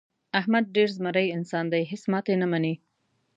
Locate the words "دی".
1.73-1.83